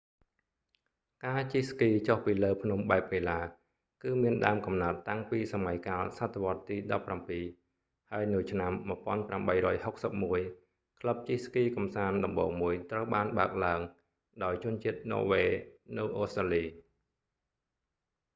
[1.25, 3.41] ការជិះស្គីចុះពីលើភ្នំបែបកីឡា
[4.03, 6.77] គឺមានដើមកំណើតតាំងពីសម័យកាលសតវត្សរ៍ទី
[7.29, 8.71] 17 ហើយនៅឆ្នាំ
[10.25, 13.81] 1861 ក្លឹបជិះស្គីកម្សាន្តដំបូងមួយត្រូវបានបើកឡើង
[14.43, 15.49] ដោយជនជាតិន័រវេស
[15.97, 16.63] នៅអូស្ត្រាលី